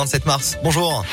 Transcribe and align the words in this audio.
27 0.00 0.24
mars. 0.24 0.56
Bonjour. 0.64 1.04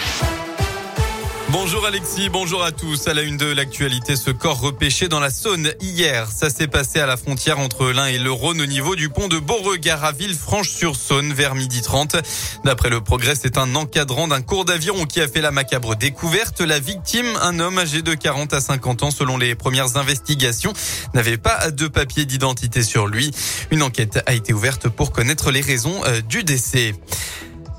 Bonjour 1.50 1.86
Alexis, 1.86 2.30
bonjour 2.30 2.64
à 2.64 2.72
tous. 2.72 3.08
À 3.08 3.14
la 3.14 3.22
une 3.22 3.36
de 3.36 3.46
l'actualité, 3.46 4.16
ce 4.16 4.32
corps 4.32 4.62
repêché 4.62 5.10
dans 5.10 5.20
la 5.20 5.30
Saône 5.30 5.74
hier. 5.82 6.30
Ça 6.34 6.50
s'est 6.50 6.68
passé 6.68 7.02
à 7.02 7.06
la 7.06 7.18
frontière 7.18 7.60
entre 7.60 7.90
l'Ain 7.92 8.06
et 8.06 8.18
le 8.18 8.32
Rhône 8.32 8.62
au 8.62 8.66
niveau 8.66 8.96
du 8.96 9.10
pont 9.10 9.28
de 9.28 9.40
Beauregard 9.40 10.06
à 10.06 10.14
Villefranche-sur-Saône 10.14 11.34
vers 11.34 11.56
midi 11.56 11.82
30. 11.82 12.16
D'après 12.64 12.90
le 12.90 13.02
progrès, 13.02 13.36
c'est 13.36 13.58
un 13.58 13.76
encadrant 13.76 14.30
d'un 14.30 14.42
cours 14.42 14.64
d'aviron 14.64 15.06
qui 15.06 15.20
a 15.20 15.28
fait 15.28 15.42
la 15.42 15.52
macabre 15.52 15.98
découverte. 15.98 16.62
La 16.62 16.80
victime, 16.80 17.28
un 17.42 17.60
homme 17.60 17.80
âgé 17.80 18.02
de 18.02 18.14
40 18.14 18.54
à 18.54 18.62
50 18.62 19.04
ans 19.04 19.12
selon 19.12 19.38
les 19.38 19.56
premières 19.56 19.98
investigations, 19.98 20.72
n'avait 21.14 21.38
pas 21.38 21.72
de 21.72 21.88
papier 21.88 22.24
d'identité 22.24 22.84
sur 22.84 23.08
lui. 23.08 23.32
Une 23.72 23.84
enquête 23.84 24.24
a 24.26 24.34
été 24.34 24.54
ouverte 24.54 24.88
pour 24.88 25.12
connaître 25.12 25.52
les 25.52 25.62
raisons 25.62 26.02
euh, 26.06 26.22
du 26.22 26.46
décès. 26.46 26.94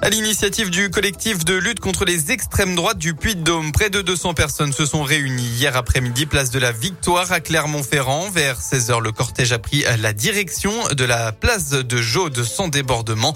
À 0.01 0.11
l'initiative 0.11 0.71
du 0.71 0.91
collectif 0.91 1.45
de 1.45 1.55
lutte 1.55 1.81
contre 1.81 2.05
les 2.05 2.31
extrêmes 2.31 2.77
droites 2.77 2.99
du 2.99 3.15
Puy-de-Dôme, 3.15 3.73
près 3.73 3.91
de 3.91 4.01
200 4.01 4.33
personnes 4.33 4.73
se 4.73 4.87
sont 4.87 5.03
réunies 5.03 5.43
hier 5.43 5.77
après-midi, 5.77 6.25
place 6.25 6.51
de 6.51 6.61
la 6.61 6.71
Victoire 6.71 7.33
à 7.33 7.41
Clermont-Ferrand. 7.41 8.31
Vers 8.31 8.61
16h, 8.61 9.03
le 9.03 9.11
cortège 9.11 9.53
a 9.53 9.59
pris 9.59 9.85
la 10.01 10.13
direction 10.13 10.73
de 10.93 11.05
la 11.05 11.33
place 11.33 11.71
de 11.71 11.97
Jaude 12.01 12.45
sans 12.45 12.69
débordement. 12.69 13.35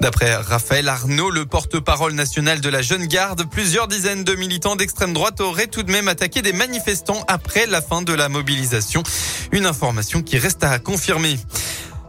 D'après 0.00 0.34
Raphaël 0.34 0.88
Arnaud, 0.88 1.30
le 1.30 1.46
porte-parole 1.46 2.14
national 2.14 2.60
de 2.60 2.68
la 2.68 2.82
Jeune 2.82 3.06
Garde, 3.06 3.48
plusieurs 3.48 3.86
dizaines 3.86 4.24
de 4.24 4.34
militants 4.34 4.74
d'extrême 4.74 5.12
droite 5.12 5.40
auraient 5.40 5.68
tout 5.68 5.84
de 5.84 5.92
même 5.92 6.08
attaqué 6.08 6.42
des 6.42 6.52
manifestants 6.52 7.24
après 7.28 7.66
la 7.66 7.80
fin 7.80 8.02
de 8.02 8.12
la 8.12 8.28
mobilisation. 8.28 9.04
Une 9.52 9.64
information 9.64 10.22
qui 10.22 10.38
reste 10.38 10.64
à 10.64 10.76
confirmer. 10.80 11.38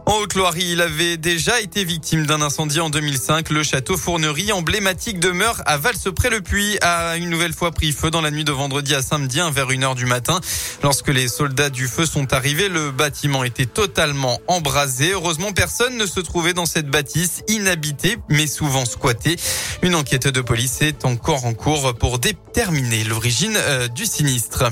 En 0.04 0.16
Haute-Loire, 0.16 0.58
il 0.58 0.80
avait 0.80 1.16
déjà 1.16 1.60
été 1.60 1.84
victime 1.84 2.26
d'un 2.26 2.42
incendie 2.42 2.80
en 2.80 2.90
2005. 2.90 3.50
Le 3.50 3.62
château 3.62 3.96
Fournerie, 3.96 4.50
emblématique 4.50 5.20
demeure 5.20 5.62
à 5.64 5.76
Valse-près-le-Puy, 5.76 6.78
a 6.82 7.16
une 7.16 7.30
nouvelle 7.30 7.52
fois 7.52 7.70
pris 7.70 7.92
feu 7.92 8.10
dans 8.10 8.20
la 8.20 8.32
nuit 8.32 8.42
de 8.42 8.50
vendredi 8.50 8.96
à 8.96 9.02
samedi, 9.02 9.38
vers 9.52 9.68
1h 9.68 9.94
du 9.94 10.06
matin. 10.06 10.40
Lorsque 10.82 11.08
les 11.08 11.28
soldats 11.28 11.70
du 11.70 11.86
feu 11.86 12.04
sont 12.04 12.32
arrivés, 12.32 12.68
le 12.68 12.90
bâtiment 12.90 13.44
était 13.44 13.66
totalement 13.66 14.40
embrasé. 14.48 15.12
Heureusement, 15.12 15.52
personne 15.52 15.96
ne 15.96 16.06
se 16.06 16.18
trouvait 16.18 16.52
dans 16.52 16.66
cette 16.66 16.88
bâtisse 16.88 17.42
inhabitée, 17.46 18.18
mais 18.28 18.48
souvent 18.48 18.84
squattée. 18.84 19.36
Une 19.82 19.94
enquête 19.94 20.26
de 20.26 20.40
police 20.40 20.82
est 20.82 21.04
encore 21.04 21.46
en 21.46 21.54
cours 21.54 21.94
pour 21.94 22.18
déterminer 22.18 23.04
l'origine 23.04 23.56
euh, 23.56 23.86
du 23.86 24.04
sinistre. 24.06 24.64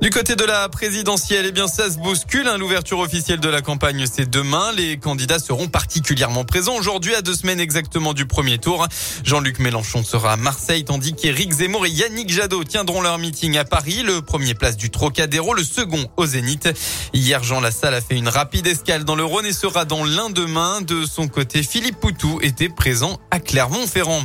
Du 0.00 0.10
côté 0.10 0.36
de 0.36 0.44
la 0.44 0.68
présidentielle, 0.68 1.46
eh 1.48 1.52
bien, 1.52 1.66
ça 1.66 1.90
se 1.90 1.98
bouscule. 1.98 2.46
Hein. 2.46 2.58
L'ouverture 2.58 2.98
officielle 2.98 3.40
de 3.40 3.48
la 3.48 3.62
campagne, 3.62 4.04
c'est 4.10 4.28
demain. 4.28 4.72
Les 4.72 4.98
candidats 4.98 5.38
seront 5.38 5.68
particulièrement 5.68 6.44
présents 6.44 6.74
aujourd'hui, 6.74 7.14
à 7.14 7.22
deux 7.22 7.34
semaines 7.34 7.60
exactement 7.60 8.12
du 8.12 8.26
premier 8.26 8.58
tour. 8.58 8.86
Jean-Luc 9.24 9.60
Mélenchon 9.60 10.04
sera 10.04 10.32
à 10.32 10.36
Marseille, 10.36 10.84
tandis 10.84 11.14
qu'Éric 11.14 11.52
Zemmour 11.52 11.86
et 11.86 11.90
Yannick 11.90 12.30
Jadot 12.30 12.64
tiendront 12.64 13.00
leur 13.00 13.18
meeting 13.18 13.56
à 13.56 13.64
Paris. 13.64 14.02
Le 14.04 14.20
premier 14.20 14.54
place 14.54 14.76
du 14.76 14.90
Trocadéro, 14.90 15.54
le 15.54 15.64
second 15.64 16.04
au 16.16 16.26
Zénith. 16.26 16.68
Hier, 17.14 17.42
Jean 17.42 17.60
Lassalle 17.60 17.94
a 17.94 18.00
fait 18.00 18.16
une 18.16 18.28
rapide 18.28 18.66
escale 18.66 19.04
dans 19.04 19.16
le 19.16 19.24
Rhône 19.24 19.46
et 19.46 19.52
sera 19.52 19.84
dans 19.84 20.04
l'un 20.04 20.28
demain. 20.28 20.82
De 20.82 21.06
son 21.06 21.28
côté, 21.28 21.62
Philippe 21.62 22.00
Poutou 22.00 22.40
était 22.42 22.68
présent 22.68 23.20
à 23.30 23.38
Clermont-Ferrand. 23.38 24.22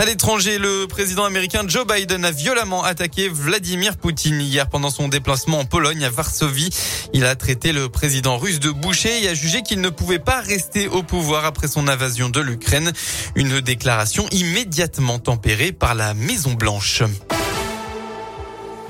À 0.00 0.04
l'étranger, 0.04 0.58
le 0.58 0.86
président 0.86 1.24
américain 1.24 1.64
Joe 1.66 1.84
Biden 1.84 2.24
a 2.24 2.30
violemment 2.30 2.84
attaqué 2.84 3.28
Vladimir 3.28 3.96
Poutine 3.96 4.40
hier 4.40 4.68
pendant 4.68 4.90
son 4.90 5.08
déplacement 5.08 5.58
en 5.58 5.64
Pologne 5.64 6.04
à 6.04 6.08
Varsovie. 6.08 6.70
Il 7.12 7.24
a 7.24 7.34
traité 7.34 7.72
le 7.72 7.88
président 7.88 8.38
russe 8.38 8.60
de 8.60 8.70
boucher 8.70 9.24
et 9.24 9.28
a 9.28 9.34
jugé 9.34 9.62
qu'il 9.62 9.80
ne 9.80 9.88
pouvait 9.88 10.20
pas 10.20 10.40
rester 10.40 10.86
au 10.86 11.02
pouvoir 11.02 11.44
après 11.44 11.66
son 11.66 11.88
invasion 11.88 12.28
de 12.28 12.40
l'Ukraine. 12.40 12.92
Une 13.34 13.60
déclaration 13.60 14.28
immédiatement 14.30 15.18
tempérée 15.18 15.72
par 15.72 15.96
la 15.96 16.14
Maison 16.14 16.52
Blanche. 16.52 17.02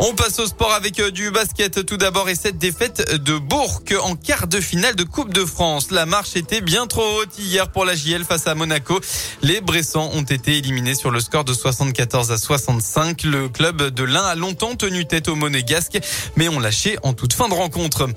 On 0.00 0.14
passe 0.14 0.38
au 0.38 0.46
sport 0.46 0.72
avec 0.74 1.00
euh, 1.00 1.10
du 1.10 1.32
basket 1.32 1.84
tout 1.84 1.96
d'abord 1.96 2.28
et 2.28 2.36
cette 2.36 2.56
défaite 2.56 3.16
de 3.16 3.36
Bourg 3.36 3.82
en 4.04 4.14
quart 4.14 4.46
de 4.46 4.60
finale 4.60 4.94
de 4.94 5.02
Coupe 5.02 5.34
de 5.34 5.44
France. 5.44 5.90
La 5.90 6.06
marche 6.06 6.36
était 6.36 6.60
bien 6.60 6.86
trop 6.86 7.02
haute 7.20 7.36
hier 7.36 7.68
pour 7.72 7.84
la 7.84 7.96
JL 7.96 8.22
face 8.22 8.46
à 8.46 8.54
Monaco. 8.54 9.00
Les 9.42 9.60
Bressans 9.60 10.08
ont 10.14 10.22
été 10.22 10.56
éliminés 10.56 10.94
sur 10.94 11.10
le 11.10 11.18
score 11.18 11.42
de 11.42 11.52
74 11.52 12.30
à 12.30 12.38
65. 12.38 13.24
Le 13.24 13.48
club 13.48 13.90
de 13.90 14.04
l'Ain 14.04 14.22
a 14.22 14.36
longtemps 14.36 14.76
tenu 14.76 15.04
tête 15.04 15.26
au 15.26 15.34
Monégasque 15.34 15.98
mais 16.36 16.48
ont 16.48 16.60
lâché 16.60 16.96
en 17.02 17.12
toute 17.12 17.32
fin 17.32 17.48
de 17.48 17.54
rencontre. 17.54 18.08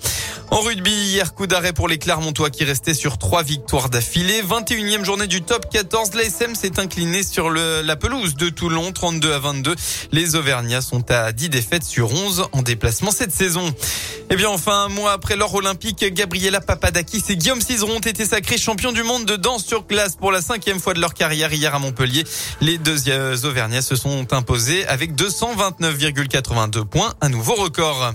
En 0.52 0.59
rugby, 0.59 0.92
hier 0.92 1.34
coup 1.34 1.48
d'arrêt 1.48 1.74
pour 1.74 1.88
les 1.88 1.98
Clermontois 1.98 2.52
qui 2.52 2.63
restaient 2.63 2.94
sur 2.94 3.18
trois 3.18 3.42
victoires 3.42 3.90
d'affilée. 3.90 4.44
21e 4.44 5.03
journée 5.03 5.28
du 5.28 5.42
top 5.42 5.68
14. 5.72 6.13
L'ASM 6.13 6.53
s'est 6.53 6.80
incliné 6.80 7.24
sur 7.24 7.50
la 7.50 7.96
pelouse 7.96 8.36
de 8.36 8.50
Toulon 8.50 8.92
32 8.92 9.34
à 9.34 9.40
22. 9.40 9.75
Les 10.12 10.36
Auvergnats 10.36 10.81
sont 10.81 11.09
à 11.09 11.31
10 11.31 11.50
défaites 11.50 11.71
sur 11.82 12.14
11 12.14 12.48
en 12.52 12.62
déplacement 12.62 13.12
cette 13.12 13.32
saison. 13.32 13.66
Et 13.68 14.34
eh 14.34 14.36
bien 14.36 14.50
enfin, 14.50 14.86
un 14.86 14.90
mois 14.90 15.14
après 15.14 15.36
l'or 15.36 15.54
olympique, 15.56 16.06
Gabriela 16.14 16.62
Papadakis 16.62 17.24
et 17.30 17.38
Guillaume 17.38 17.62
Cizeron 17.62 17.96
ont 17.96 18.00
été 18.00 18.26
sacrés 18.26 18.58
champions 18.58 18.92
du 18.92 19.04
monde 19.04 19.26
de 19.26 19.36
danse 19.36 19.66
sur 19.66 19.86
glace 19.86 20.16
pour 20.16 20.31
la 20.31 20.42
cinquième 20.42 20.80
fois 20.80 20.94
de 20.94 21.00
leur 21.00 21.14
carrière 21.14 21.54
hier 21.54 21.74
à 21.74 21.80
Montpellier. 21.80 22.26
Les 22.60 22.78
deux 22.78 23.10
Auvergnats 23.46 23.81
se 23.81 23.96
sont 23.96 24.34
imposés 24.34 24.86
avec 24.88 25.16
229,82 25.16 26.86
points, 26.86 27.14
un 27.22 27.30
nouveau 27.30 27.56
record. 27.56 28.14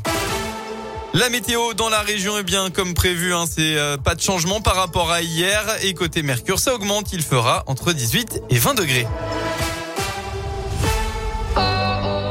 La 1.14 1.30
météo 1.30 1.72
dans 1.72 1.88
la 1.88 2.00
région 2.00 2.36
est 2.36 2.42
bien 2.42 2.68
comme 2.70 2.92
prévu, 2.92 3.32
hein, 3.32 3.44
c'est 3.46 3.76
euh, 3.78 3.96
pas 3.96 4.14
de 4.14 4.20
changement 4.20 4.60
par 4.60 4.76
rapport 4.76 5.10
à 5.10 5.22
hier. 5.22 5.64
Et 5.82 5.94
côté 5.94 6.22
Mercure, 6.22 6.58
ça 6.58 6.74
augmente, 6.74 7.12
il 7.14 7.22
fera 7.22 7.64
entre 7.66 7.94
18 7.94 8.42
et 8.50 8.58
20 8.58 8.74
degrés. 8.74 9.06